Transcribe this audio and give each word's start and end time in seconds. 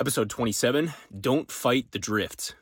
Episode 0.00 0.30
27 0.30 0.92
Don't 1.20 1.50
Fight 1.50 1.90
the 1.90 1.98
Drift. 1.98 2.54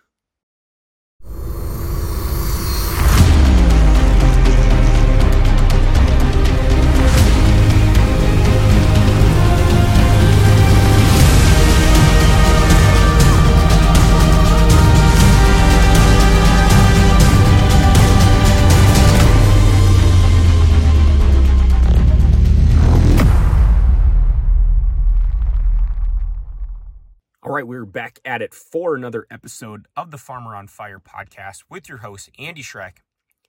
Right, 27.56 27.66
we're 27.66 27.86
back 27.86 28.18
at 28.22 28.42
it 28.42 28.52
for 28.52 28.94
another 28.94 29.26
episode 29.30 29.86
of 29.96 30.10
the 30.10 30.18
Farmer 30.18 30.54
on 30.54 30.66
Fire 30.66 31.00
podcast 31.00 31.64
with 31.70 31.88
your 31.88 31.98
host, 31.98 32.28
Andy 32.38 32.62
Schreck. 32.62 32.98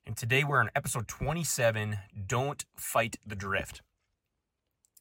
And 0.06 0.16
today 0.16 0.46
we're 0.46 0.62
on 0.62 0.70
episode 0.74 1.10
27 1.10 1.98
Don't 2.26 2.64
Fight 2.74 3.18
the 3.26 3.36
Drift. 3.36 3.82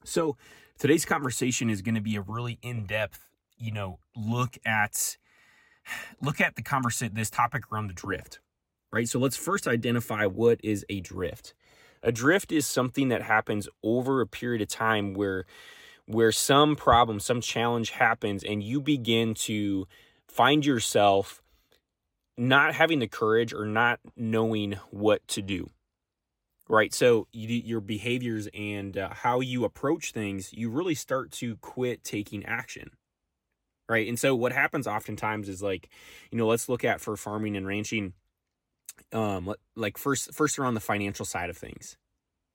So, 0.02 0.37
today's 0.77 1.05
conversation 1.05 1.70
is 1.70 1.83
going 1.83 1.95
to 1.95 2.00
be 2.00 2.16
a 2.16 2.20
really 2.20 2.59
in-depth, 2.62 3.28
you 3.56 3.70
know, 3.70 4.00
look 4.16 4.59
at 4.66 5.16
look 6.20 6.41
at 6.41 6.56
the 6.56 6.62
conversation 6.62 7.14
this 7.14 7.30
topic 7.30 7.70
around 7.70 7.86
the 7.86 7.95
drift. 7.95 8.41
Right? 8.91 9.09
So, 9.09 9.20
let's 9.20 9.36
first 9.36 9.69
identify 9.69 10.27
what 10.27 10.59
is 10.64 10.84
a 10.88 10.98
drift. 10.98 11.55
A 12.02 12.11
drift 12.11 12.50
is 12.50 12.66
something 12.66 13.09
that 13.11 13.23
happens 13.23 13.69
over 13.84 14.20
a 14.20 14.27
period 14.27 14.62
of 14.62 14.69
time 14.69 15.14
where 15.14 15.45
where 16.06 16.33
some 16.33 16.77
problem, 16.77 17.20
some 17.20 17.41
challenge 17.41 17.91
happens, 17.91 18.42
and 18.45 18.62
you 18.62 18.80
begin 18.80 19.34
to 19.34 19.87
find 20.28 20.64
yourself 20.64 21.42
not 22.38 22.75
having 22.75 23.00
the 23.00 23.08
courage 23.08 23.53
or 23.53 23.67
not 23.67 23.98
knowing 24.17 24.75
what 24.91 25.27
to 25.28 25.42
do. 25.42 25.69
Right. 26.69 26.92
So, 26.92 27.28
you, 27.33 27.48
your 27.48 27.80
behaviors 27.80 28.48
and 28.53 28.97
uh, 28.98 29.11
how 29.12 29.41
you 29.41 29.64
approach 29.64 30.11
things, 30.11 30.53
you 30.53 30.69
really 30.69 30.97
start 30.97 31.30
to 31.33 31.56
quit 31.58 32.03
taking 32.03 32.45
action. 32.45 32.91
Right. 33.89 34.08
And 34.08 34.19
so, 34.19 34.34
what 34.34 34.52
happens 34.52 34.89
oftentimes 34.89 35.48
is 35.48 35.62
like, 35.62 35.89
you 36.33 36.39
know, 36.39 36.48
let's 36.48 36.69
look 36.69 36.84
at 36.84 37.00
for 37.00 37.17
farming 37.17 37.56
and 37.56 37.69
ranching, 37.69 38.14
um, 39.12 39.55
like 39.77 39.97
first, 39.97 40.34
first 40.34 40.58
around 40.58 40.75
the 40.75 40.80
financial 40.80 41.25
side 41.25 41.50
of 41.50 41.56
things. 41.56 41.97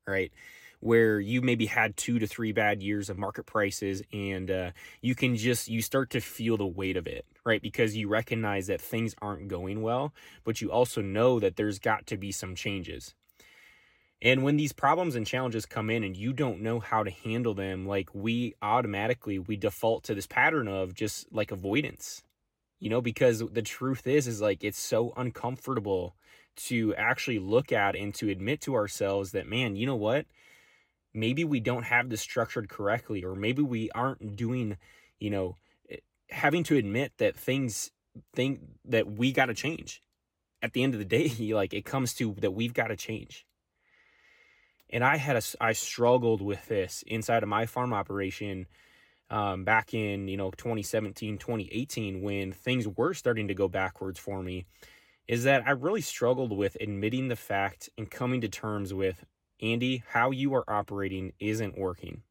Right 0.05 0.33
where 0.81 1.19
you 1.19 1.41
maybe 1.41 1.65
had 1.65 1.95
two 1.95 2.19
to 2.19 2.27
three 2.27 2.51
bad 2.51 2.83
years 2.83 3.09
of 3.09 3.17
market 3.17 3.45
prices 3.45 4.01
and 4.11 4.51
uh, 4.51 4.71
you 5.01 5.15
can 5.15 5.35
just 5.35 5.69
you 5.69 5.81
start 5.81 6.09
to 6.09 6.19
feel 6.19 6.57
the 6.57 6.67
weight 6.67 6.97
of 6.97 7.07
it 7.07 7.25
right? 7.43 7.61
Because 7.61 7.95
you 7.95 8.07
recognize 8.07 8.67
that 8.67 8.79
things 8.81 9.15
aren't 9.21 9.47
going 9.47 9.81
well 9.81 10.13
but 10.43 10.61
you 10.61 10.71
also 10.71 11.01
know 11.01 11.39
that 11.39 11.55
there's 11.55 11.79
got 11.79 12.05
to 12.07 12.17
be 12.17 12.31
some 12.31 12.55
changes. 12.55 13.15
And 14.23 14.43
when 14.43 14.55
these 14.55 14.71
problems 14.71 15.15
and 15.15 15.25
challenges 15.25 15.65
come 15.65 15.89
in 15.89 16.03
and 16.03 16.15
you 16.15 16.31
don't 16.31 16.61
know 16.61 16.79
how 16.79 17.01
to 17.03 17.09
handle 17.09 17.55
them 17.55 17.87
like 17.87 18.09
we 18.13 18.53
automatically 18.61 19.39
we 19.39 19.55
default 19.55 20.03
to 20.03 20.15
this 20.15 20.27
pattern 20.27 20.67
of 20.67 20.93
just 20.93 21.31
like 21.33 21.51
avoidance 21.51 22.21
you 22.81 22.89
know 22.89 22.99
because 22.99 23.39
the 23.39 23.61
truth 23.61 24.05
is 24.05 24.27
is 24.27 24.41
like 24.41 24.63
it's 24.63 24.79
so 24.79 25.13
uncomfortable 25.15 26.15
to 26.55 26.93
actually 26.95 27.39
look 27.39 27.71
at 27.71 27.95
and 27.95 28.13
to 28.15 28.29
admit 28.29 28.59
to 28.61 28.75
ourselves 28.75 29.31
that 29.31 29.47
man 29.47 29.77
you 29.77 29.85
know 29.85 29.95
what 29.95 30.25
maybe 31.13 31.43
we 31.43 31.59
don't 31.59 31.83
have 31.83 32.09
this 32.09 32.21
structured 32.21 32.69
correctly 32.69 33.23
or 33.23 33.35
maybe 33.35 33.61
we 33.61 33.89
aren't 33.91 34.35
doing 34.35 34.77
you 35.19 35.29
know 35.29 35.55
eh, 35.89 35.97
having 36.29 36.63
to 36.63 36.77
admit 36.77 37.13
that 37.17 37.35
things 37.35 37.91
think 38.33 38.61
that 38.85 39.09
we 39.09 39.31
got 39.31 39.45
to 39.45 39.53
change. 39.53 40.01
At 40.63 40.73
the 40.73 40.83
end 40.83 40.93
of 40.93 40.99
the 40.99 41.05
day 41.05 41.29
like 41.53 41.73
it 41.73 41.85
comes 41.85 42.13
to 42.15 42.35
that 42.39 42.51
we've 42.51 42.73
got 42.73 42.87
to 42.87 42.95
change. 42.95 43.45
And 44.89 45.03
i 45.03 45.17
had 45.17 45.37
a 45.37 45.41
i 45.61 45.71
struggled 45.71 46.41
with 46.41 46.67
this 46.67 47.03
inside 47.07 47.43
of 47.43 47.49
my 47.49 47.65
farm 47.65 47.93
operation 47.93 48.67
um, 49.29 49.63
back 49.63 49.93
in 49.93 50.27
you 50.27 50.35
know 50.35 50.51
2017 50.51 51.37
2018 51.37 52.21
when 52.21 52.51
things 52.51 52.87
were 52.87 53.13
starting 53.13 53.47
to 53.47 53.53
go 53.53 53.69
backwards 53.69 54.19
for 54.19 54.43
me 54.43 54.65
is 55.29 55.45
that 55.45 55.63
i 55.65 55.71
really 55.71 56.01
struggled 56.01 56.51
with 56.51 56.75
admitting 56.81 57.29
the 57.29 57.37
fact 57.37 57.89
and 57.97 58.11
coming 58.11 58.41
to 58.41 58.49
terms 58.49 58.93
with 58.93 59.23
Andy, 59.61 60.03
how 60.07 60.31
you 60.31 60.53
are 60.55 60.69
operating 60.69 61.33
isn't 61.39 61.77
working. 61.77 62.23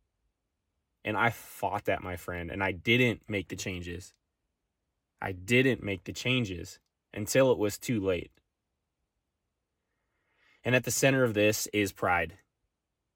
And 1.05 1.17
I 1.17 1.31
fought 1.31 1.87
that, 1.87 2.03
my 2.03 2.17
friend, 2.17 2.51
and 2.51 2.63
I 2.63 2.73
didn't 2.73 3.23
make 3.29 3.49
the 3.49 3.57
changes. 3.57 4.13
I 5.23 5.33
didn't 5.33 5.83
make 5.83 6.05
the 6.05 6.13
changes 6.13 6.79
until 7.15 7.53
it 7.53 7.59
was 7.59 7.79
too 7.79 8.01
late. 8.01 8.31
And 10.65 10.75
at 10.75 10.85
the 10.85 10.91
center 10.91 11.25
of 11.25 11.35
this 11.35 11.69
is 11.73 11.93
pride. 11.93 12.35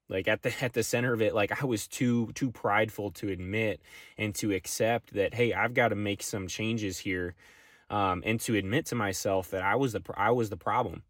Like 0.08 0.28
at 0.28 0.42
the 0.42 0.52
at 0.62 0.74
the 0.74 0.82
center 0.82 1.12
of 1.12 1.22
it, 1.22 1.34
like 1.34 1.62
I 1.62 1.66
was 1.66 1.86
too 1.86 2.30
too 2.34 2.50
prideful 2.50 3.10
to 3.12 3.28
admit 3.28 3.80
and 4.18 4.34
to 4.36 4.52
accept 4.52 5.14
that 5.14 5.34
hey, 5.34 5.52
I've 5.54 5.74
got 5.74 5.88
to 5.88 5.94
make 5.96 6.22
some 6.22 6.46
changes 6.46 6.98
here, 6.98 7.34
um, 7.88 8.22
and 8.26 8.38
to 8.40 8.54
admit 8.54 8.86
to 8.86 8.94
myself 8.94 9.50
that 9.50 9.62
I 9.62 9.76
was 9.76 9.92
the 9.94 10.02
I 10.14 10.30
was 10.30 10.50
the 10.50 10.58
problem. 10.58 11.04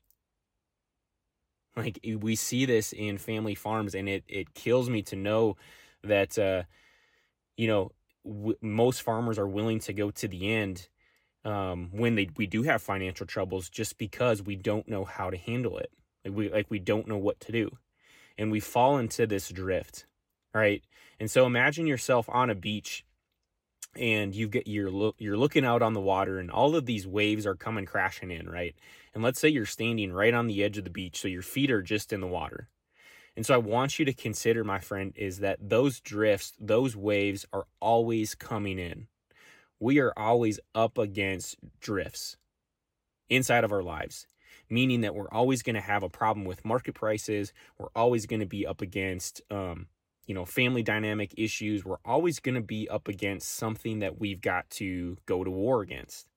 Like 1.76 1.98
we 2.20 2.36
see 2.36 2.66
this 2.66 2.92
in 2.92 3.18
family 3.18 3.54
farms, 3.54 3.94
and 3.94 4.08
it 4.08 4.24
it 4.28 4.54
kills 4.54 4.88
me 4.88 5.02
to 5.02 5.16
know 5.16 5.56
that 6.02 6.38
uh, 6.38 6.62
you 7.56 7.66
know 7.68 7.92
w- 8.24 8.58
most 8.60 9.02
farmers 9.02 9.38
are 9.38 9.48
willing 9.48 9.80
to 9.80 9.92
go 9.92 10.10
to 10.10 10.28
the 10.28 10.50
end 10.52 10.88
um, 11.44 11.90
when 11.92 12.14
they 12.16 12.28
we 12.36 12.46
do 12.46 12.62
have 12.64 12.82
financial 12.82 13.26
troubles, 13.26 13.68
just 13.68 13.98
because 13.98 14.42
we 14.42 14.56
don't 14.56 14.88
know 14.88 15.04
how 15.04 15.30
to 15.30 15.36
handle 15.36 15.78
it. 15.78 15.90
Like 16.24 16.34
we 16.34 16.48
like 16.50 16.66
we 16.70 16.78
don't 16.78 17.08
know 17.08 17.18
what 17.18 17.40
to 17.40 17.52
do, 17.52 17.70
and 18.38 18.50
we 18.50 18.60
fall 18.60 18.98
into 18.98 19.26
this 19.26 19.48
drift, 19.50 20.06
right? 20.54 20.82
And 21.20 21.30
so 21.30 21.46
imagine 21.46 21.86
yourself 21.86 22.28
on 22.28 22.50
a 22.50 22.54
beach 22.54 23.04
and 23.98 24.34
you 24.34 24.48
get 24.48 24.66
you're 24.66 25.12
you're 25.18 25.36
looking 25.36 25.64
out 25.64 25.82
on 25.82 25.92
the 25.92 26.00
water 26.00 26.38
and 26.38 26.50
all 26.50 26.76
of 26.76 26.86
these 26.86 27.06
waves 27.06 27.46
are 27.46 27.54
coming 27.54 27.86
crashing 27.86 28.30
in 28.30 28.48
right? 28.48 28.74
And 29.14 29.22
let's 29.22 29.40
say 29.40 29.48
you're 29.48 29.66
standing 29.66 30.12
right 30.12 30.34
on 30.34 30.46
the 30.46 30.62
edge 30.62 30.78
of 30.78 30.84
the 30.84 30.90
beach 30.90 31.20
so 31.20 31.28
your 31.28 31.42
feet 31.42 31.70
are 31.70 31.82
just 31.82 32.12
in 32.12 32.20
the 32.20 32.26
water. 32.26 32.68
And 33.36 33.44
so 33.44 33.54
i 33.54 33.58
want 33.58 33.98
you 33.98 34.04
to 34.04 34.12
consider 34.12 34.62
my 34.62 34.78
friend 34.78 35.12
is 35.16 35.40
that 35.40 35.58
those 35.60 36.00
drifts 36.00 36.52
those 36.60 36.96
waves 36.96 37.46
are 37.52 37.66
always 37.80 38.34
coming 38.34 38.78
in. 38.78 39.08
We 39.80 39.98
are 40.00 40.12
always 40.16 40.60
up 40.74 40.98
against 40.98 41.56
drifts 41.80 42.36
inside 43.28 43.64
of 43.64 43.72
our 43.72 43.82
lives 43.82 44.26
meaning 44.70 45.02
that 45.02 45.14
we're 45.14 45.30
always 45.30 45.62
going 45.62 45.74
to 45.74 45.80
have 45.80 46.02
a 46.02 46.08
problem 46.08 46.44
with 46.44 46.64
market 46.64 46.94
prices. 46.94 47.52
We're 47.78 47.88
always 47.94 48.26
going 48.26 48.40
to 48.40 48.46
be 48.46 48.66
up 48.66 48.80
against 48.80 49.42
um, 49.50 49.86
you 50.26 50.34
know, 50.34 50.44
family 50.44 50.82
dynamic 50.82 51.34
issues, 51.36 51.84
we're 51.84 51.98
always 52.04 52.40
going 52.40 52.54
to 52.54 52.60
be 52.60 52.88
up 52.88 53.08
against 53.08 53.54
something 53.54 53.98
that 53.98 54.18
we've 54.18 54.40
got 54.40 54.68
to 54.70 55.18
go 55.26 55.44
to 55.44 55.50
war 55.50 55.82
against. 55.82 56.28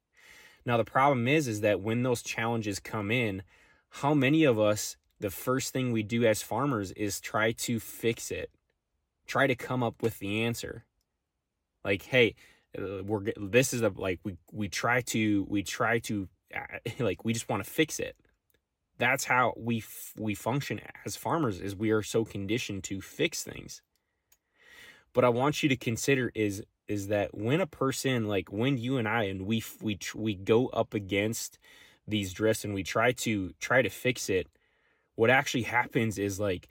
Now, 0.65 0.77
the 0.77 0.83
problem 0.83 1.27
is, 1.27 1.47
is 1.47 1.61
that 1.61 1.79
when 1.79 2.03
those 2.03 2.21
challenges 2.21 2.79
come 2.79 3.09
in, 3.11 3.43
how 3.89 4.13
many 4.13 4.43
of 4.43 4.59
us, 4.59 4.97
the 5.19 5.29
first 5.29 5.71
thing 5.71 5.91
we 5.91 6.03
do 6.03 6.25
as 6.25 6.41
farmers 6.41 6.91
is 6.91 7.21
try 7.21 7.53
to 7.53 7.79
fix 7.79 8.31
it, 8.31 8.51
try 9.25 9.47
to 9.47 9.55
come 9.55 9.81
up 9.81 10.01
with 10.01 10.19
the 10.19 10.43
answer. 10.43 10.83
Like, 11.85 12.03
hey, 12.03 12.35
uh, 12.77 13.03
we're 13.03 13.31
this 13.37 13.73
is 13.73 13.81
a 13.81 13.93
like 13.95 14.19
we 14.23 14.35
we 14.51 14.67
try 14.67 15.01
to 15.01 15.45
we 15.49 15.63
try 15.63 15.99
to 15.99 16.27
like 16.99 17.23
we 17.23 17.33
just 17.33 17.47
want 17.47 17.63
to 17.63 17.69
fix 17.69 17.99
it 17.99 18.15
that's 18.97 19.25
how 19.25 19.53
we 19.57 19.79
f- 19.79 20.13
we 20.17 20.33
function 20.35 20.79
as 21.05 21.15
farmers 21.15 21.59
is 21.59 21.75
we 21.75 21.91
are 21.91 22.03
so 22.03 22.25
conditioned 22.25 22.83
to 22.85 23.01
fix 23.01 23.43
things. 23.43 23.81
But 25.13 25.25
i 25.25 25.29
want 25.29 25.63
you 25.63 25.69
to 25.69 25.75
consider 25.75 26.31
is 26.35 26.63
is 26.87 27.07
that 27.07 27.35
when 27.35 27.59
a 27.61 27.67
person 27.67 28.27
like 28.27 28.51
when 28.51 28.77
you 28.77 28.97
and 28.97 29.07
i 29.07 29.23
and 29.23 29.45
we 29.45 29.63
we 29.81 29.97
we 30.15 30.35
go 30.35 30.67
up 30.67 30.93
against 30.93 31.59
these 32.07 32.33
drifts 32.33 32.63
and 32.63 32.73
we 32.73 32.83
try 32.83 33.11
to 33.11 33.53
try 33.59 33.81
to 33.81 33.89
fix 33.89 34.29
it 34.29 34.47
what 35.15 35.29
actually 35.29 35.63
happens 35.63 36.17
is 36.17 36.39
like 36.39 36.67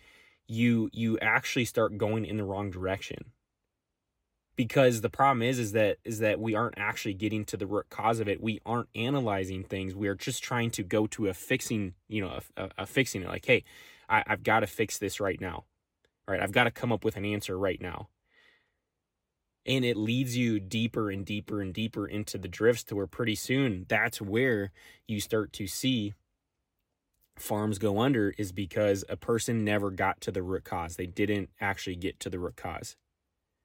you 0.48 0.88
you 0.92 1.18
actually 1.20 1.64
start 1.64 1.98
going 1.98 2.24
in 2.24 2.36
the 2.36 2.44
wrong 2.44 2.70
direction 2.70 3.32
because 4.56 5.02
the 5.02 5.10
problem 5.10 5.42
is 5.42 5.58
is 5.58 5.72
that 5.72 5.98
is 6.04 6.18
that 6.20 6.40
we 6.40 6.54
aren't 6.54 6.78
actually 6.78 7.14
getting 7.14 7.44
to 7.44 7.56
the 7.56 7.66
root 7.66 7.88
cause 7.90 8.20
of 8.20 8.28
it. 8.28 8.42
We 8.42 8.60
aren't 8.64 8.88
analyzing 8.94 9.62
things. 9.62 9.94
We 9.94 10.08
are 10.08 10.14
just 10.14 10.42
trying 10.42 10.70
to 10.72 10.82
go 10.82 11.06
to 11.08 11.28
a 11.28 11.34
fixing 11.34 11.94
you 12.08 12.22
know 12.22 12.40
a, 12.56 12.62
a, 12.62 12.70
a 12.78 12.86
fixing 12.86 13.22
it. 13.22 13.28
Like 13.28 13.44
hey 13.44 13.64
I, 14.08 14.24
i've 14.26 14.42
got 14.42 14.60
to 14.60 14.66
fix 14.66 14.98
this 14.98 15.20
right 15.20 15.40
now. 15.40 15.64
All 16.26 16.32
right 16.32 16.40
i've 16.40 16.52
got 16.52 16.64
to 16.64 16.70
come 16.70 16.90
up 16.90 17.04
with 17.04 17.16
an 17.16 17.24
answer 17.24 17.58
right 17.58 17.80
now. 17.80 18.08
And 19.66 19.84
it 19.84 19.96
leads 19.96 20.36
you 20.36 20.60
deeper 20.60 21.10
and 21.10 21.26
deeper 21.26 21.60
and 21.60 21.74
deeper 21.74 22.06
into 22.06 22.38
the 22.38 22.48
drifts 22.48 22.84
to 22.84 22.96
where 22.96 23.08
pretty 23.08 23.34
soon 23.34 23.84
that's 23.88 24.20
where 24.22 24.70
you 25.06 25.20
start 25.20 25.52
to 25.54 25.66
see 25.66 26.14
farms 27.36 27.78
go 27.78 27.98
under 27.98 28.32
is 28.38 28.52
because 28.52 29.04
a 29.08 29.16
person 29.16 29.64
never 29.64 29.90
got 29.90 30.20
to 30.22 30.30
the 30.30 30.42
root 30.42 30.64
cause. 30.64 30.96
They 30.96 31.06
didn't 31.06 31.50
actually 31.60 31.96
get 31.96 32.18
to 32.20 32.30
the 32.30 32.38
root 32.38 32.56
cause 32.56 32.96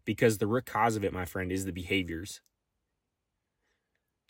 because 0.05 0.37
the 0.39 0.47
root 0.47 0.65
cause 0.65 0.95
of 0.95 1.03
it, 1.05 1.13
my 1.13 1.25
friend, 1.25 1.51
is 1.51 1.65
the 1.65 1.73
behaviors. 1.73 2.41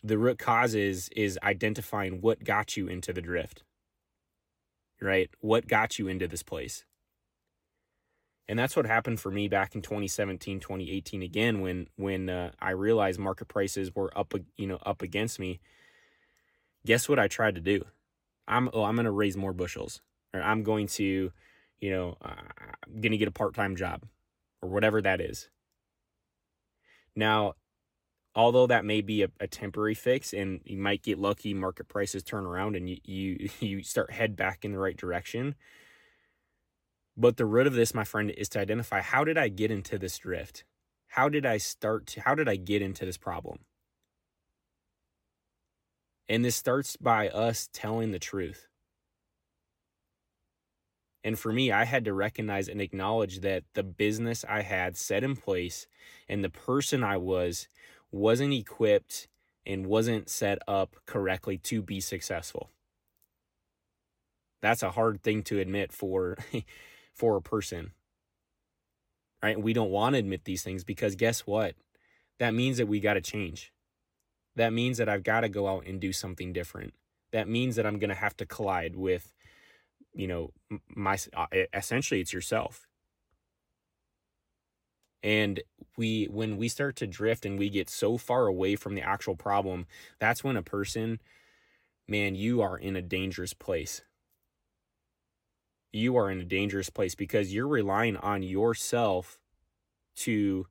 the 0.02 0.18
root 0.18 0.38
cause 0.38 0.74
is 0.74 1.10
is 1.16 1.38
identifying 1.44 2.20
what 2.22 2.44
got 2.44 2.76
you 2.76 2.88
into 2.88 3.12
the 3.12 3.22
drift 3.22 3.62
right? 5.02 5.30
What 5.40 5.68
got 5.68 5.98
you 5.98 6.08
into 6.08 6.28
this 6.28 6.42
place. 6.42 6.84
And 8.48 8.58
that's 8.58 8.76
what 8.76 8.86
happened 8.86 9.20
for 9.20 9.30
me 9.30 9.48
back 9.48 9.74
in 9.74 9.82
2017 9.82 10.60
2018 10.60 11.22
again 11.22 11.60
when 11.62 11.88
when 11.96 12.30
uh, 12.30 12.52
i 12.60 12.70
realized 12.72 13.18
market 13.20 13.48
prices 13.48 13.94
were 13.94 14.16
up 14.18 14.34
you 14.56 14.66
know 14.66 14.78
up 14.86 15.02
against 15.02 15.40
me. 15.40 15.60
Guess 16.86 17.08
what 17.08 17.18
i 17.20 17.28
tried 17.28 17.56
to 17.56 17.62
do? 17.62 17.84
I'm 18.48 18.70
oh 18.74 18.84
i'm 18.84 18.96
going 18.96 19.06
to 19.06 19.12
raise 19.12 19.36
more 19.36 19.52
bushels 19.54 20.02
or 20.34 20.42
i'm 20.42 20.62
going 20.64 20.86
to 20.88 21.32
you 21.80 21.90
know 21.90 22.16
uh, 22.24 22.34
i'm 22.86 23.00
going 23.00 23.12
to 23.12 23.18
get 23.18 23.28
a 23.28 23.32
part-time 23.32 23.76
job 23.76 24.04
or 24.62 24.68
whatever 24.70 25.02
that 25.02 25.20
is 25.20 25.50
now 27.16 27.54
although 28.34 28.66
that 28.66 28.84
may 28.84 29.00
be 29.00 29.22
a, 29.22 29.28
a, 29.40 29.46
temporary 29.46 29.94
fix 29.94 30.32
and 30.32 30.60
you 30.64 30.78
might 30.78 31.02
get 31.02 31.18
lucky 31.18 31.52
market 31.52 31.88
prices 31.88 32.22
turn 32.22 32.46
around 32.46 32.76
and 32.76 32.88
you, 32.88 32.96
you 33.04 33.50
you 33.60 33.82
start 33.82 34.12
head 34.12 34.36
back 34.36 34.64
in 34.64 34.72
the 34.72 34.78
right 34.78 34.96
direction. 34.96 35.54
But 37.16 37.36
the 37.36 37.44
root 37.44 37.66
of 37.66 37.74
this 37.74 37.94
my 37.94 38.04
friend 38.04 38.30
is 38.30 38.48
to 38.50 38.60
identify 38.60 39.00
how 39.00 39.24
did 39.24 39.36
i 39.36 39.48
get 39.48 39.70
into 39.70 39.98
this 39.98 40.18
drift? 40.18 40.64
How 41.08 41.28
did 41.28 41.44
i 41.44 41.58
start 41.58 42.06
to, 42.08 42.22
how 42.22 42.34
did 42.34 42.48
i 42.48 42.56
get 42.56 42.82
into 42.82 43.04
this 43.04 43.18
problem? 43.18 43.58
And 46.28 46.44
this 46.44 46.56
starts 46.56 46.96
by 46.96 47.28
us 47.28 47.68
telling 47.72 48.12
the 48.12 48.18
truth 48.18 48.68
and 51.24 51.38
for 51.38 51.52
me, 51.52 51.70
I 51.70 51.84
had 51.84 52.04
to 52.06 52.12
recognize 52.12 52.68
and 52.68 52.80
acknowledge 52.80 53.40
that 53.40 53.64
the 53.74 53.82
business 53.82 54.44
I 54.48 54.62
had 54.62 54.96
set 54.96 55.22
in 55.22 55.36
place 55.36 55.86
and 56.28 56.42
the 56.42 56.50
person 56.50 57.04
I 57.04 57.16
was 57.16 57.68
wasn't 58.10 58.52
equipped 58.52 59.28
and 59.64 59.86
wasn't 59.86 60.28
set 60.28 60.58
up 60.66 60.96
correctly 61.06 61.58
to 61.58 61.80
be 61.80 62.00
successful. 62.00 62.70
That's 64.60 64.82
a 64.82 64.90
hard 64.90 65.22
thing 65.22 65.42
to 65.44 65.60
admit 65.60 65.92
for 65.92 66.38
for 67.14 67.36
a 67.36 67.42
person. 67.42 67.92
Right? 69.42 69.60
We 69.60 69.72
don't 69.72 69.90
want 69.90 70.14
to 70.14 70.20
admit 70.20 70.44
these 70.44 70.62
things 70.62 70.84
because 70.84 71.16
guess 71.16 71.40
what? 71.40 71.74
That 72.38 72.54
means 72.54 72.78
that 72.78 72.86
we 72.86 73.00
got 73.00 73.14
to 73.14 73.20
change. 73.20 73.72
That 74.56 74.72
means 74.72 74.98
that 74.98 75.08
I've 75.08 75.24
got 75.24 75.40
to 75.40 75.48
go 75.48 75.66
out 75.68 75.86
and 75.86 76.00
do 76.00 76.12
something 76.12 76.52
different. 76.52 76.94
That 77.32 77.48
means 77.48 77.76
that 77.76 77.86
I'm 77.86 77.98
going 77.98 78.10
to 78.10 78.14
have 78.14 78.36
to 78.38 78.46
collide 78.46 78.94
with 78.94 79.32
you 80.14 80.26
know 80.26 80.50
my 80.94 81.16
uh, 81.36 81.46
essentially 81.74 82.20
it's 82.20 82.32
yourself 82.32 82.86
and 85.22 85.60
we 85.96 86.24
when 86.24 86.56
we 86.56 86.68
start 86.68 86.96
to 86.96 87.06
drift 87.06 87.46
and 87.46 87.58
we 87.58 87.70
get 87.70 87.88
so 87.88 88.16
far 88.18 88.46
away 88.46 88.76
from 88.76 88.94
the 88.94 89.02
actual 89.02 89.36
problem, 89.36 89.86
that's 90.18 90.42
when 90.42 90.56
a 90.56 90.62
person, 90.62 91.20
man, 92.08 92.34
you 92.34 92.60
are 92.60 92.76
in 92.76 92.96
a 92.96 93.02
dangerous 93.02 93.54
place. 93.54 94.02
You 95.92 96.16
are 96.16 96.30
in 96.30 96.40
a 96.40 96.44
dangerous 96.44 96.90
place 96.90 97.14
because 97.14 97.52
you're 97.52 97.68
relying 97.68 98.16
on 98.16 98.42
yourself 98.42 99.38
to 100.16 100.66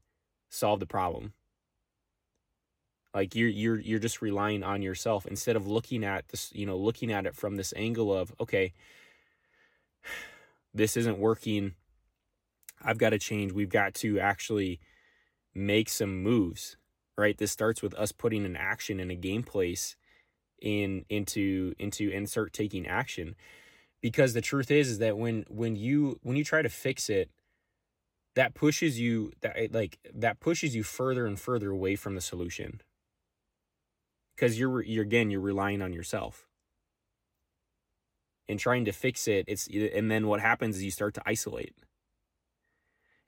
solve 0.50 0.80
the 0.80 0.86
problem. 0.88 1.34
Like 3.14 3.36
you're 3.36 3.50
you're 3.50 3.80
you're 3.80 4.00
just 4.00 4.22
relying 4.22 4.64
on 4.64 4.82
yourself 4.82 5.26
instead 5.26 5.56
of 5.56 5.68
looking 5.68 6.04
at 6.04 6.28
this, 6.30 6.52
you 6.54 6.66
know, 6.66 6.78
looking 6.78 7.12
at 7.12 7.26
it 7.26 7.36
from 7.36 7.56
this 7.58 7.74
angle 7.76 8.14
of, 8.14 8.34
okay, 8.40 8.74
this 10.74 10.96
isn't 10.98 11.18
working 11.18 11.74
I've 12.84 12.98
got 12.98 13.12
to 13.12 13.20
change. 13.20 13.52
We've 13.52 13.70
got 13.70 13.94
to 13.96 14.20
actually 14.20 14.80
make 15.54 15.90
some 15.90 16.22
moves, 16.24 16.78
right? 17.18 17.38
This 17.38 17.52
starts 17.52 17.82
with 17.82 17.94
us 17.96 18.12
putting 18.12 18.46
an 18.46 18.56
action 18.56 19.00
in 19.00 19.12
a 19.12 19.16
game 19.16 19.44
place 19.44 19.96
in 20.62 21.06
into 21.10 21.74
into 21.80 22.10
insert 22.10 22.54
taking 22.54 22.88
action. 22.88 23.36
Because 24.02 24.34
the 24.34 24.42
truth 24.42 24.72
is 24.72 24.90
is 24.90 24.98
that 25.00 25.18
when 25.18 25.46
when 25.50 25.76
you 25.76 26.20
when 26.24 26.36
you 26.36 26.44
try 26.44 26.62
to 26.62 26.70
fix 26.70 27.10
it, 27.10 27.30
that 28.36 28.54
pushes 28.54 29.00
you 29.00 29.32
that 29.42 29.74
like 29.74 30.00
that 30.14 30.40
pushes 30.40 30.76
you 30.76 30.84
further 30.84 31.26
and 31.26 31.40
further 31.40 31.72
away 31.72 31.96
from 31.96 32.16
the 32.16 32.22
solution. 32.22 32.82
Because 34.36 34.58
you're 34.58 34.82
you're 34.82 35.04
again 35.04 35.30
you're 35.30 35.42
relying 35.42 35.82
on 35.82 35.94
yourself 35.94 36.48
and 38.52 38.60
trying 38.60 38.86
to 38.86 38.92
fix 38.92 39.28
it 39.28 39.46
it's 39.48 39.68
and 39.68 40.12
then 40.12 40.28
what 40.28 40.40
happens 40.40 40.76
is 40.76 40.84
you 40.84 40.92
start 40.92 41.16
to 41.16 41.24
isolate 41.26 41.74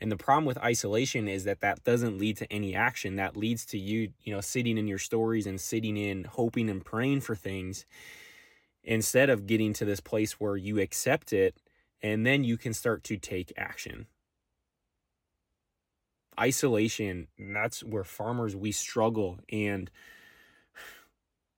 and 0.03 0.11
the 0.11 0.17
problem 0.17 0.43
with 0.43 0.57
isolation 0.57 1.29
is 1.29 1.45
that 1.45 1.61
that 1.61 1.85
doesn't 1.85 2.17
lead 2.17 2.35
to 2.35 2.51
any 2.51 2.75
action. 2.75 3.15
That 3.15 3.37
leads 3.37 3.65
to 3.67 3.77
you, 3.77 4.11
you 4.21 4.33
know, 4.33 4.41
sitting 4.41 4.77
in 4.77 4.85
your 4.85 4.97
stories 4.97 5.47
and 5.47 5.61
sitting 5.61 5.95
in 5.95 6.25
hoping 6.25 6.69
and 6.69 6.83
praying 6.83 7.21
for 7.21 7.37
things 7.37 7.85
instead 8.83 9.29
of 9.29 9.47
getting 9.47 9.71
to 9.71 9.85
this 9.85 10.01
place 10.01 10.41
where 10.41 10.57
you 10.57 10.81
accept 10.81 11.31
it 11.31 11.55
and 12.01 12.25
then 12.25 12.43
you 12.43 12.57
can 12.57 12.73
start 12.73 13.05
to 13.05 13.15
take 13.15 13.53
action. 13.55 14.07
Isolation, 16.37 17.29
that's 17.39 17.81
where 17.81 18.03
farmers 18.03 18.57
we 18.57 18.73
struggle 18.73 19.39
and 19.53 19.89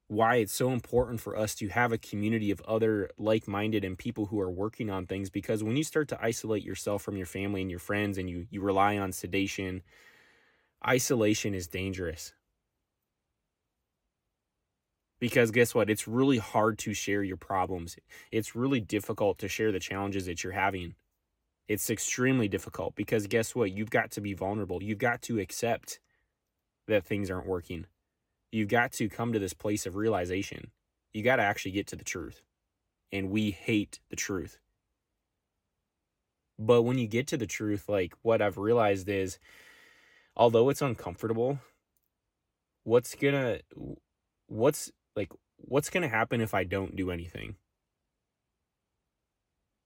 why 0.07 0.36
it's 0.36 0.54
so 0.54 0.72
important 0.72 1.19
for 1.19 1.36
us 1.36 1.56
to 1.56 1.68
have 1.69 1.92
a 1.92 1.98
community 1.98 2.52
of 2.52 2.62
other 2.62 3.10
like-minded 3.18 3.84
and 3.84 3.98
people 3.98 4.28
who 4.28 4.40
are 4.40 4.52
working 4.52 4.90
on 4.90 5.07
things 5.07 5.30
because 5.30 5.63
when 5.63 5.75
you 5.75 5.84
start 5.84 6.07
to 6.07 6.19
isolate 6.24 6.63
yourself 6.63 7.02
from 7.02 7.18
your 7.18 7.25
family 7.25 7.62
and 7.62 7.72
your 7.72 7.80
friends 7.80 8.18
and 8.18 8.30
you 8.30 8.46
you 8.52 8.62
rely 8.62 8.98
on 8.98 9.12
sedation 9.12 9.81
isolation 10.88 11.54
is 11.54 11.68
dangerous. 11.68 12.34
Because 15.19 15.52
guess 15.52 15.74
what? 15.74 15.90
It's 15.90 16.08
really 16.08 16.38
hard 16.38 16.78
to 16.80 16.94
share 16.94 17.24
your 17.24 17.38
problems. 17.38 17.96
It's 18.31 18.56
really 18.56 18.81
difficult 18.81 19.40
to 19.40 19.48
share 19.48 19.72
the 19.72 19.80
challenges 19.80 20.25
that 20.25 20.44
you're 20.44 20.54
having. 20.54 20.96
It's 21.68 21.90
extremely 21.90 22.48
difficult 22.48 22.96
because 22.96 23.25
guess 23.25 23.56
what? 23.56 23.72
You've 23.72 23.90
got 23.90 24.12
to 24.12 24.22
be 24.22 24.34
vulnerable. 24.34 24.84
You've 24.84 25.00
got 25.00 25.22
to 25.24 25.40
accept 25.40 26.00
that 26.88 27.06
things 27.06 27.31
aren't 27.31 27.48
working 27.48 27.88
You've 28.51 28.69
got 28.69 28.92
to 28.94 29.09
come 29.09 29.33
to 29.33 29.39
this 29.39 29.53
place 29.53 29.86
of 29.86 29.95
realization. 29.95 30.71
You 31.13 31.24
got 31.24 31.38
to 31.38 31.44
actually 31.44 31.71
get 31.71 31.88
to 31.88 31.95
the 31.95 32.03
truth. 32.03 32.42
And 33.12 33.30
we 33.30 33.51
hate 33.51 34.00
the 34.09 34.15
truth. 34.15 34.59
But 36.57 36.83
when 36.83 36.97
you 36.97 37.07
get 37.07 37.27
to 37.27 37.38
the 37.38 37.47
truth, 37.47 37.89
like 37.89 38.13
what 38.21 38.42
I've 38.42 38.57
realized 38.57 39.09
is, 39.09 39.39
although 40.36 40.69
it's 40.69 40.81
uncomfortable, 40.81 41.59
what's 42.83 43.15
gonna, 43.15 43.59
what's 44.48 44.91
like, 45.15 45.31
what's 45.58 45.89
gonna 45.89 46.08
happen 46.08 46.41
if 46.41 46.53
I 46.53 46.63
don't 46.63 46.96
do 46.96 47.12
anything? 47.12 47.55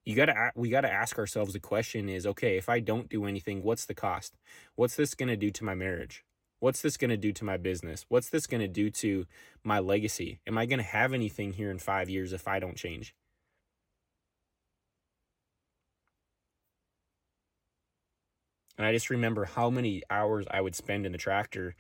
You 0.06 0.16
gotta, 0.16 0.52
we 0.56 0.70
gotta 0.70 0.92
ask 0.92 1.18
ourselves 1.18 1.54
the 1.54 1.60
question 1.60 2.10
is, 2.10 2.26
okay, 2.26 2.58
if 2.58 2.70
I 2.70 2.80
don't 2.80 3.10
do 3.10 3.26
anything, 3.26 3.64
what's 3.64 3.86
the 3.86 3.96
cost? 3.96 4.36
What's 4.76 4.96
this 4.96 5.16
gonna 5.16 5.38
do 5.38 5.50
to 5.52 5.64
my 5.64 5.76
marriage? 5.76 6.24
What's 6.60 6.82
this 6.82 6.98
going 6.98 7.10
to 7.10 7.18
do 7.18 7.32
to 7.34 7.46
my 7.46 7.58
business? 7.58 8.06
What's 8.10 8.30
this 8.30 8.46
going 8.46 8.62
to 8.62 8.68
do 8.68 8.90
to 8.90 9.26
my 9.64 9.80
legacy? 9.80 10.40
Am 10.46 10.58
I 10.58 10.66
going 10.66 10.80
to 10.80 10.84
have 10.84 11.14
anything 11.14 11.54
here 11.54 11.72
in 11.72 11.80
five 11.80 12.10
years 12.10 12.34
if 12.34 12.48
I 12.48 12.60
don't 12.60 12.76
change? 12.76 13.16
And 18.78 18.86
I 18.86 18.94
just 18.94 19.10
remember 19.10 19.46
how 19.46 19.70
many 19.70 20.04
hours 20.10 20.46
I 20.50 20.62
would 20.62 20.76
spend 20.76 21.06
in 21.06 21.12
the 21.12 21.18
tractor 21.18 21.76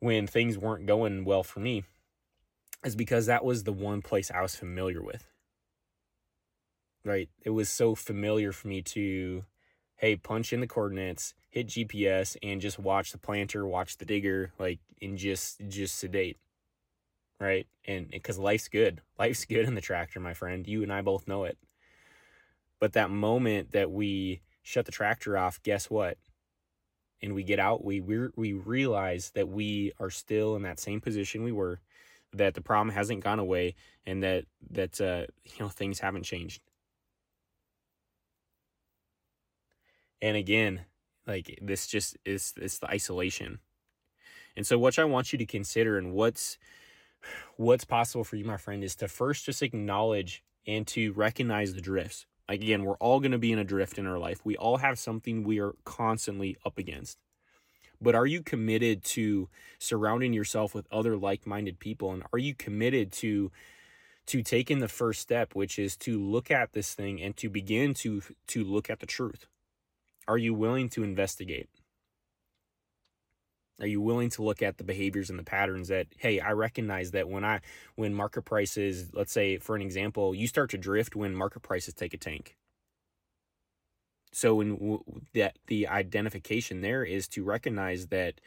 when 0.00 0.26
things 0.26 0.58
weren't 0.58 0.86
going 0.86 1.24
well 1.24 1.44
for 1.44 1.60
me, 1.60 1.84
is 2.84 2.96
because 2.96 3.26
that 3.26 3.44
was 3.44 3.64
the 3.64 3.72
one 3.72 4.02
place 4.02 4.30
I 4.30 4.42
was 4.42 4.56
familiar 4.56 5.02
with. 5.02 5.28
Right? 7.04 7.28
It 7.44 7.50
was 7.50 7.68
so 7.68 7.94
familiar 7.94 8.50
for 8.50 8.68
me 8.68 8.82
to 8.82 9.44
hey, 10.00 10.16
punch 10.16 10.50
in 10.54 10.60
the 10.60 10.66
coordinates, 10.66 11.34
hit 11.50 11.68
GPS, 11.68 12.34
and 12.42 12.58
just 12.58 12.78
watch 12.78 13.12
the 13.12 13.18
planter, 13.18 13.66
watch 13.66 13.98
the 13.98 14.06
digger, 14.06 14.50
like, 14.58 14.78
and 15.02 15.18
just 15.18 15.60
just 15.68 15.98
sedate, 15.98 16.38
right? 17.38 17.66
And 17.84 18.10
because 18.10 18.38
life's 18.38 18.68
good, 18.68 19.02
life's 19.18 19.44
good 19.44 19.66
in 19.66 19.74
the 19.74 19.82
tractor, 19.82 20.18
my 20.18 20.32
friend. 20.32 20.66
You 20.66 20.82
and 20.82 20.90
I 20.92 21.02
both 21.02 21.28
know 21.28 21.44
it. 21.44 21.58
But 22.80 22.94
that 22.94 23.10
moment 23.10 23.72
that 23.72 23.90
we 23.90 24.40
shut 24.62 24.86
the 24.86 24.92
tractor 24.92 25.36
off, 25.36 25.62
guess 25.62 25.90
what? 25.90 26.16
And 27.20 27.34
we 27.34 27.42
get 27.42 27.58
out, 27.58 27.84
we 27.84 28.00
we 28.00 28.28
we 28.36 28.54
realize 28.54 29.32
that 29.34 29.50
we 29.50 29.92
are 30.00 30.08
still 30.08 30.56
in 30.56 30.62
that 30.62 30.80
same 30.80 31.02
position 31.02 31.44
we 31.44 31.52
were, 31.52 31.78
that 32.32 32.54
the 32.54 32.62
problem 32.62 32.94
hasn't 32.94 33.22
gone 33.22 33.38
away, 33.38 33.74
and 34.06 34.22
that 34.22 34.46
that 34.70 34.98
uh, 34.98 35.26
you 35.44 35.58
know 35.60 35.68
things 35.68 36.00
haven't 36.00 36.22
changed 36.22 36.62
And 40.22 40.36
again, 40.36 40.86
like 41.26 41.58
this 41.62 41.86
just 41.86 42.16
is 42.24 42.54
it's 42.56 42.78
the 42.78 42.88
isolation. 42.90 43.60
And 44.56 44.66
so 44.66 44.78
what 44.78 44.98
I 44.98 45.04
want 45.04 45.32
you 45.32 45.38
to 45.38 45.46
consider 45.46 45.98
and 45.98 46.12
what's 46.12 46.58
what's 47.56 47.84
possible 47.84 48.24
for 48.24 48.36
you, 48.36 48.44
my 48.44 48.56
friend, 48.58 48.84
is 48.84 48.96
to 48.96 49.08
first 49.08 49.46
just 49.46 49.62
acknowledge 49.62 50.42
and 50.66 50.86
to 50.88 51.12
recognize 51.12 51.74
the 51.74 51.80
drifts. 51.80 52.26
Like 52.48 52.62
again, 52.62 52.84
we're 52.84 52.96
all 52.96 53.20
going 53.20 53.32
to 53.32 53.38
be 53.38 53.52
in 53.52 53.58
a 53.58 53.64
drift 53.64 53.98
in 53.98 54.06
our 54.06 54.18
life. 54.18 54.40
We 54.44 54.56
all 54.56 54.78
have 54.78 54.98
something 54.98 55.44
we 55.44 55.60
are 55.60 55.74
constantly 55.84 56.56
up 56.66 56.78
against. 56.78 57.18
but 58.00 58.14
are 58.14 58.26
you 58.26 58.42
committed 58.42 59.04
to 59.04 59.48
surrounding 59.78 60.32
yourself 60.32 60.74
with 60.74 60.86
other 60.90 61.16
like-minded 61.16 61.78
people 61.78 62.12
and 62.12 62.22
are 62.32 62.38
you 62.38 62.54
committed 62.54 63.12
to 63.12 63.50
to 64.26 64.42
taking 64.42 64.78
the 64.80 64.88
first 64.88 65.20
step 65.20 65.54
which 65.54 65.78
is 65.78 65.96
to 65.96 66.20
look 66.20 66.50
at 66.50 66.72
this 66.72 66.94
thing 66.94 67.20
and 67.20 67.36
to 67.36 67.48
begin 67.50 67.94
to 67.94 68.22
to 68.46 68.64
look 68.64 68.90
at 68.90 69.00
the 69.00 69.06
truth 69.06 69.46
are 70.30 70.38
you 70.38 70.54
willing 70.54 70.88
to 70.88 71.02
investigate 71.02 71.68
are 73.80 73.86
you 73.86 74.00
willing 74.00 74.28
to 74.30 74.42
look 74.42 74.62
at 74.62 74.76
the 74.76 74.84
behaviors 74.84 75.30
and 75.30 75.38
the 75.38 75.42
patterns 75.42 75.88
that, 75.88 76.06
hey, 76.18 76.38
I 76.38 76.52
recognize 76.52 77.12
that 77.12 77.28
when 77.28 77.44
I 77.44 77.60
when 77.96 78.14
market 78.14 78.42
prices, 78.42 79.10
let's 79.14 79.32
say 79.32 79.56
for 79.58 79.74
an 79.74 79.82
example, 79.82 80.34
you 80.34 80.46
start 80.46 80.70
to 80.70 80.78
drift 80.78 81.16
when 81.16 81.34
market 81.34 81.62
prices 81.62 81.94
take 81.94 82.12
a 82.12 82.18
tank. 82.18 82.56
So 84.32 84.56
when 84.56 84.74
w- 84.74 85.04
that 85.34 85.56
the 85.66 85.88
identification 85.88 86.82
there 86.82 87.02
is 87.04 87.26
to 87.28 87.42
recognize 87.42 88.08
that, 88.08 88.40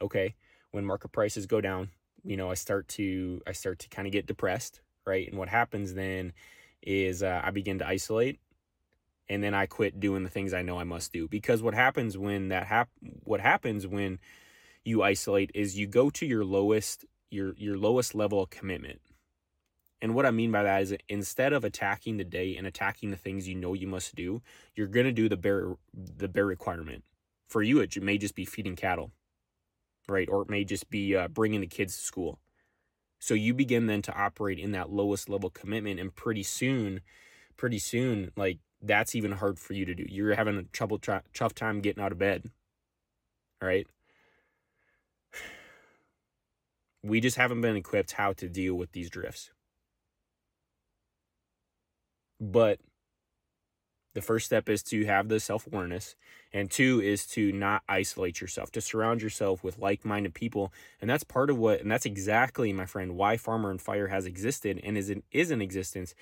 okay, 0.00 0.34
when 0.70 0.84
market 0.84 1.12
prices 1.12 1.46
go 1.46 1.60
down, 1.60 1.90
you 2.24 2.36
know, 2.36 2.50
I 2.50 2.54
start 2.54 2.88
to 2.88 3.40
I 3.46 3.52
start 3.52 3.80
to 3.80 3.88
kind 3.88 4.06
of 4.06 4.12
get 4.12 4.26
depressed, 4.26 4.80
right? 5.04 5.28
And 5.28 5.38
what 5.38 5.48
happens 5.48 5.94
then 5.94 6.32
is 6.82 7.22
uh, 7.24 7.40
I 7.44 7.50
begin 7.50 7.78
to 7.80 7.86
isolate 7.88 8.38
and 9.28 9.42
then 9.42 9.54
I 9.54 9.66
quit 9.66 10.00
doing 10.00 10.22
the 10.22 10.30
things 10.30 10.54
I 10.54 10.62
know 10.62 10.78
I 10.78 10.84
must 10.84 11.12
do 11.12 11.28
because 11.28 11.62
what 11.62 11.74
happens 11.74 12.16
when 12.16 12.48
that 12.48 12.66
hap- 12.66 12.90
what 13.24 13.40
happens 13.40 13.86
when 13.86 14.18
you 14.84 15.02
isolate 15.02 15.50
is 15.54 15.78
you 15.78 15.86
go 15.86 16.10
to 16.10 16.26
your 16.26 16.44
lowest 16.44 17.04
your 17.30 17.54
your 17.56 17.76
lowest 17.76 18.14
level 18.14 18.42
of 18.42 18.50
commitment. 18.50 19.00
And 20.02 20.14
what 20.14 20.26
I 20.26 20.30
mean 20.30 20.52
by 20.52 20.62
that 20.62 20.82
is 20.82 20.94
instead 21.08 21.52
of 21.52 21.64
attacking 21.64 22.18
the 22.18 22.24
day 22.24 22.56
and 22.56 22.66
attacking 22.66 23.10
the 23.10 23.16
things 23.16 23.48
you 23.48 23.54
know 23.54 23.72
you 23.72 23.86
must 23.86 24.14
do, 24.14 24.42
you're 24.74 24.86
going 24.86 25.06
to 25.06 25.12
do 25.12 25.28
the 25.28 25.36
bare 25.36 25.74
the 25.92 26.28
bare 26.28 26.46
requirement. 26.46 27.04
For 27.48 27.62
you 27.62 27.80
it 27.80 28.00
may 28.00 28.18
just 28.18 28.34
be 28.34 28.44
feeding 28.44 28.76
cattle. 28.76 29.12
Right? 30.08 30.28
Or 30.28 30.42
it 30.42 30.50
may 30.50 30.64
just 30.64 30.88
be 30.88 31.16
uh, 31.16 31.26
bringing 31.26 31.60
the 31.60 31.66
kids 31.66 31.96
to 31.96 32.04
school. 32.04 32.38
So 33.18 33.34
you 33.34 33.54
begin 33.54 33.86
then 33.86 34.02
to 34.02 34.14
operate 34.14 34.58
in 34.60 34.70
that 34.72 34.90
lowest 34.90 35.28
level 35.28 35.50
commitment 35.50 35.98
and 35.98 36.14
pretty 36.14 36.44
soon 36.44 37.00
pretty 37.56 37.78
soon 37.78 38.30
like 38.36 38.58
that's 38.82 39.14
even 39.14 39.32
hard 39.32 39.58
for 39.58 39.72
you 39.72 39.84
to 39.84 39.94
do. 39.94 40.04
You're 40.08 40.34
having 40.34 40.56
a 40.56 40.62
trouble 40.64 40.98
tough 40.98 41.54
time 41.54 41.80
getting 41.80 42.02
out 42.02 42.12
of 42.12 42.18
bed. 42.18 42.50
All 43.60 43.68
right? 43.68 43.86
We 47.02 47.20
just 47.20 47.36
haven't 47.36 47.60
been 47.60 47.76
equipped 47.76 48.12
how 48.12 48.32
to 48.32 48.48
deal 48.48 48.74
with 48.74 48.90
these 48.90 49.10
drifts. 49.10 49.50
But 52.40 52.80
the 54.16 54.22
first 54.22 54.46
step 54.46 54.70
is 54.70 54.82
to 54.84 55.04
have 55.04 55.28
the 55.28 55.38
self 55.38 55.66
awareness, 55.66 56.16
and 56.50 56.70
two 56.70 57.02
is 57.02 57.26
to 57.28 57.52
not 57.52 57.82
isolate 57.86 58.40
yourself, 58.40 58.72
to 58.72 58.80
surround 58.80 59.20
yourself 59.20 59.62
with 59.62 59.78
like 59.78 60.06
minded 60.06 60.32
people. 60.32 60.72
And 61.02 61.10
that's 61.10 61.22
part 61.22 61.50
of 61.50 61.58
what, 61.58 61.82
and 61.82 61.90
that's 61.90 62.06
exactly, 62.06 62.72
my 62.72 62.86
friend, 62.86 63.14
why 63.14 63.36
Farmer 63.36 63.68
on 63.68 63.76
Fire 63.76 64.08
has 64.08 64.24
existed 64.24 64.80
and 64.82 64.96
is 64.96 65.10
in, 65.10 65.22
is 65.32 65.50
in 65.50 65.60
existence, 65.60 66.14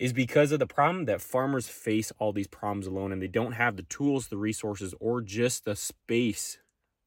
is 0.00 0.12
because 0.12 0.52
of 0.52 0.58
the 0.58 0.66
problem 0.66 1.04
that 1.06 1.20
farmers 1.20 1.68
face 1.68 2.12
all 2.18 2.32
these 2.32 2.46
problems 2.46 2.86
alone 2.86 3.12
and 3.12 3.20
they 3.20 3.28
don't 3.28 3.52
have 3.52 3.76
the 3.76 3.82
tools, 3.84 4.28
the 4.28 4.36
resources, 4.36 4.94
or 5.00 5.20
just 5.20 5.64
the 5.64 5.76
space 5.76 6.58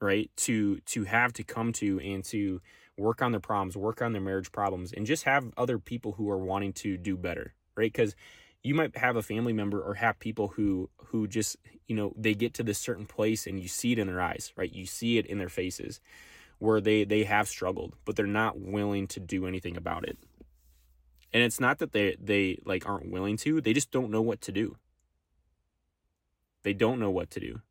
right 0.02 0.32
to 0.36 0.80
to 0.80 1.04
have 1.04 1.32
to 1.32 1.44
come 1.44 1.72
to 1.72 2.00
and 2.00 2.24
to 2.24 2.60
work 2.98 3.22
on 3.22 3.32
their 3.32 3.40
problems 3.40 3.78
work 3.78 4.02
on 4.02 4.14
their 4.14 4.22
marriage 4.22 4.52
problems 4.52 4.92
and 4.92 5.06
just 5.06 5.26
have 5.26 5.52
other 5.58 5.78
people 5.78 6.14
who 6.14 6.28
are 6.28 6.40
wanting 6.40 6.74
to 6.74 6.98
do 6.98 7.16
better 7.16 7.54
right? 7.76 7.92
Because 7.92 8.16
you 8.64 8.76
might 8.76 8.96
have 8.96 9.16
a 9.16 9.24
family 9.24 9.54
member 9.54 9.82
or 9.82 9.96
have 9.96 10.20
people 10.20 10.50
who 10.50 10.90
who 11.06 11.28
just 11.28 11.58
you 11.88 11.96
know 11.96 12.14
they 12.18 12.34
get 12.34 12.54
to 12.56 12.64
this 12.64 12.78
certain 12.78 13.06
place 13.06 13.48
and 13.48 13.60
you 13.60 13.68
see 13.68 13.92
it 13.92 14.00
in 14.00 14.08
their 14.08 14.22
eyes 14.22 14.52
right? 14.56 14.74
You 14.74 14.86
see 14.86 15.18
it 15.18 15.26
in 15.26 15.38
their 15.38 15.50
faces 15.50 16.00
where 16.60 16.82
they 16.82 17.04
they 17.04 17.24
have 17.24 17.48
struggled 17.48 17.96
but 18.06 18.16
they're 18.16 18.28
not 18.28 18.60
willing 18.60 19.08
to 19.08 19.20
do 19.20 19.48
anything 19.48 19.78
about 19.78 20.08
it 20.08 20.18
and 21.34 21.44
it's 21.44 21.60
not 21.60 21.80
that 21.80 21.92
they 21.92 22.16
they 22.20 22.60
like 22.66 22.88
aren't 22.88 23.12
willing 23.12 23.38
to 23.38 23.62
they 23.62 23.74
just 23.74 23.92
don't 23.92 24.12
know 24.12 24.22
what 24.22 24.42
to 24.42 24.52
do 24.52 24.78
they 26.64 26.74
don't 26.74 27.00
know 27.00 27.12
what 27.12 27.30
to 27.32 27.40
do 27.40 27.62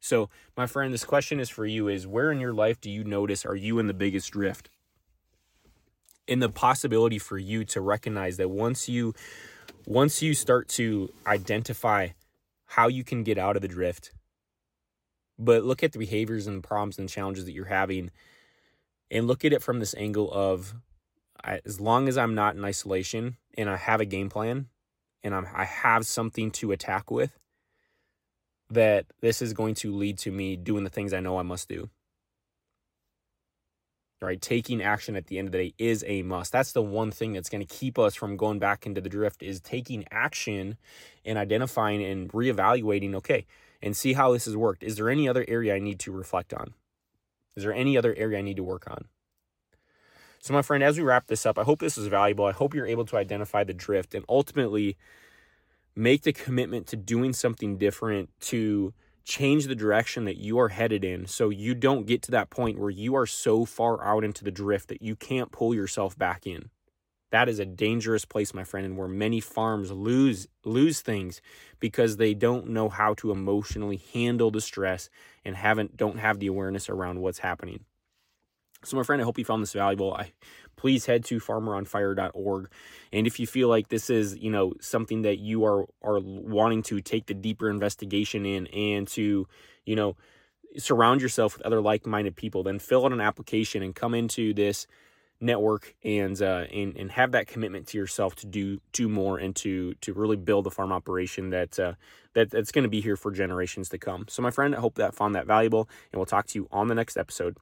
so, 0.00 0.30
my 0.56 0.66
friend, 0.66 0.92
this 0.92 1.04
question 1.04 1.38
is 1.38 1.50
for 1.50 1.66
you 1.66 1.86
is 1.86 2.06
where 2.06 2.32
in 2.32 2.40
your 2.40 2.54
life 2.54 2.80
do 2.80 2.90
you 2.90 3.04
notice 3.04 3.44
are 3.44 3.54
you 3.54 3.78
in 3.78 3.86
the 3.86 3.94
biggest 3.94 4.30
drift? 4.30 4.70
In 6.26 6.40
the 6.40 6.48
possibility 6.48 7.18
for 7.18 7.36
you 7.36 7.64
to 7.66 7.80
recognize 7.80 8.38
that 8.38 8.48
once 8.48 8.88
you 8.88 9.14
once 9.86 10.22
you 10.22 10.34
start 10.34 10.68
to 10.68 11.12
identify 11.26 12.08
how 12.66 12.88
you 12.88 13.04
can 13.04 13.22
get 13.22 13.36
out 13.36 13.56
of 13.56 13.62
the 13.62 13.68
drift, 13.68 14.12
but 15.38 15.64
look 15.64 15.82
at 15.82 15.92
the 15.92 15.98
behaviors 15.98 16.46
and 16.46 16.62
the 16.62 16.66
problems 16.66 16.98
and 16.98 17.08
challenges 17.08 17.44
that 17.44 17.52
you're 17.52 17.66
having 17.66 18.10
and 19.10 19.26
look 19.26 19.44
at 19.44 19.52
it 19.52 19.62
from 19.62 19.80
this 19.80 19.94
angle 19.98 20.30
of 20.32 20.74
as 21.44 21.80
long 21.80 22.08
as 22.08 22.18
I'm 22.18 22.34
not 22.34 22.56
in 22.56 22.64
isolation 22.64 23.36
and 23.56 23.68
I 23.68 23.76
have 23.76 24.00
a 24.00 24.04
game 24.04 24.28
plan 24.28 24.66
and 25.22 25.34
I'm, 25.34 25.46
I 25.54 25.64
have 25.64 26.06
something 26.06 26.50
to 26.52 26.72
attack 26.72 27.10
with, 27.10 27.38
that 28.70 29.06
this 29.20 29.42
is 29.42 29.52
going 29.52 29.74
to 29.74 29.94
lead 29.94 30.18
to 30.18 30.30
me 30.30 30.56
doing 30.56 30.84
the 30.84 30.90
things 30.90 31.12
I 31.12 31.20
know 31.20 31.38
I 31.38 31.42
must 31.42 31.68
do. 31.68 31.90
Right? 34.22 34.40
Taking 34.40 34.82
action 34.82 35.16
at 35.16 35.28
the 35.28 35.38
end 35.38 35.48
of 35.48 35.52
the 35.52 35.58
day 35.58 35.74
is 35.78 36.04
a 36.06 36.22
must. 36.22 36.52
That's 36.52 36.72
the 36.72 36.82
one 36.82 37.10
thing 37.10 37.32
that's 37.32 37.48
going 37.48 37.66
to 37.66 37.74
keep 37.74 37.98
us 37.98 38.14
from 38.14 38.36
going 38.36 38.58
back 38.58 38.84
into 38.84 39.00
the 39.00 39.08
drift 39.08 39.42
is 39.42 39.60
taking 39.60 40.04
action 40.10 40.76
and 41.24 41.38
identifying 41.38 42.04
and 42.04 42.30
reevaluating, 42.30 43.14
okay, 43.14 43.46
and 43.82 43.96
see 43.96 44.12
how 44.12 44.32
this 44.32 44.44
has 44.44 44.56
worked. 44.56 44.82
Is 44.82 44.96
there 44.96 45.08
any 45.08 45.26
other 45.26 45.44
area 45.48 45.74
I 45.74 45.78
need 45.78 45.98
to 46.00 46.12
reflect 46.12 46.52
on? 46.52 46.74
Is 47.56 47.64
there 47.64 47.72
any 47.72 47.96
other 47.96 48.14
area 48.14 48.38
I 48.38 48.42
need 48.42 48.56
to 48.56 48.62
work 48.62 48.90
on? 48.90 49.06
So, 50.42 50.54
my 50.54 50.62
friend, 50.62 50.82
as 50.82 50.96
we 50.96 51.04
wrap 51.04 51.26
this 51.26 51.44
up, 51.44 51.58
I 51.58 51.64
hope 51.64 51.80
this 51.80 51.98
is 51.98 52.06
valuable. 52.06 52.46
I 52.46 52.52
hope 52.52 52.74
you're 52.74 52.86
able 52.86 53.04
to 53.06 53.16
identify 53.16 53.62
the 53.62 53.74
drift 53.74 54.14
and 54.14 54.24
ultimately 54.28 54.96
make 55.94 56.22
the 56.22 56.32
commitment 56.32 56.86
to 56.88 56.96
doing 56.96 57.32
something 57.34 57.76
different 57.76 58.30
to 58.40 58.94
change 59.24 59.66
the 59.66 59.74
direction 59.74 60.24
that 60.24 60.38
you 60.38 60.58
are 60.58 60.70
headed 60.70 61.04
in 61.04 61.26
so 61.26 61.50
you 61.50 61.74
don't 61.74 62.06
get 62.06 62.22
to 62.22 62.30
that 62.30 62.48
point 62.48 62.78
where 62.78 62.90
you 62.90 63.14
are 63.14 63.26
so 63.26 63.66
far 63.66 64.02
out 64.02 64.24
into 64.24 64.42
the 64.42 64.50
drift 64.50 64.88
that 64.88 65.02
you 65.02 65.14
can't 65.14 65.52
pull 65.52 65.74
yourself 65.74 66.16
back 66.16 66.46
in. 66.46 66.70
That 67.30 67.48
is 67.48 67.58
a 67.58 67.66
dangerous 67.66 68.24
place, 68.24 68.54
my 68.54 68.64
friend, 68.64 68.86
and 68.86 68.96
where 68.96 69.06
many 69.06 69.40
farms 69.40 69.92
lose 69.92 70.48
lose 70.64 71.00
things 71.00 71.40
because 71.78 72.16
they 72.16 72.34
don't 72.34 72.68
know 72.68 72.88
how 72.88 73.14
to 73.14 73.30
emotionally 73.30 74.02
handle 74.12 74.50
the 74.50 74.60
stress 74.60 75.10
and 75.44 75.54
haven't 75.54 75.96
don't 75.96 76.18
have 76.18 76.40
the 76.40 76.48
awareness 76.48 76.88
around 76.88 77.20
what's 77.20 77.38
happening. 77.40 77.84
So, 78.84 78.96
my 78.96 79.02
friend, 79.02 79.20
I 79.20 79.24
hope 79.24 79.38
you 79.38 79.44
found 79.44 79.62
this 79.62 79.72
valuable. 79.72 80.14
I 80.14 80.32
please 80.76 81.04
head 81.04 81.24
to 81.26 81.38
farmeronfire.org. 81.38 82.70
And 83.12 83.26
if 83.26 83.38
you 83.38 83.46
feel 83.46 83.68
like 83.68 83.88
this 83.88 84.08
is, 84.08 84.38
you 84.38 84.50
know, 84.50 84.72
something 84.80 85.22
that 85.22 85.38
you 85.38 85.64
are 85.64 85.86
are 86.02 86.20
wanting 86.20 86.82
to 86.84 87.00
take 87.00 87.26
the 87.26 87.34
deeper 87.34 87.68
investigation 87.68 88.46
in 88.46 88.66
and 88.68 89.06
to, 89.08 89.46
you 89.84 89.96
know, 89.96 90.16
surround 90.78 91.20
yourself 91.20 91.56
with 91.56 91.66
other 91.66 91.80
like-minded 91.80 92.36
people, 92.36 92.62
then 92.62 92.78
fill 92.78 93.04
out 93.04 93.12
an 93.12 93.20
application 93.20 93.82
and 93.82 93.94
come 93.94 94.14
into 94.14 94.54
this 94.54 94.86
network 95.40 95.94
and 96.04 96.40
uh, 96.40 96.64
and 96.72 96.96
and 96.96 97.10
have 97.12 97.32
that 97.32 97.46
commitment 97.46 97.86
to 97.88 97.98
yourself 97.98 98.34
to 98.36 98.46
do 98.46 98.78
do 98.92 99.08
more 99.08 99.38
and 99.38 99.56
to 99.56 99.94
to 100.00 100.12
really 100.12 100.36
build 100.36 100.66
a 100.66 100.70
farm 100.70 100.92
operation 100.92 101.50
that 101.50 101.78
uh, 101.78 101.94
that 102.34 102.50
that's 102.50 102.72
going 102.72 102.84
to 102.84 102.90
be 102.90 103.00
here 103.00 103.16
for 103.16 103.30
generations 103.30 103.88
to 103.90 103.98
come. 103.98 104.26
So, 104.28 104.42
my 104.42 104.50
friend, 104.50 104.74
I 104.74 104.80
hope 104.80 104.94
that 104.94 105.14
found 105.14 105.34
that 105.34 105.46
valuable, 105.46 105.88
and 106.12 106.18
we'll 106.18 106.26
talk 106.26 106.46
to 106.48 106.58
you 106.58 106.68
on 106.70 106.88
the 106.88 106.94
next 106.94 107.16
episode. 107.16 107.58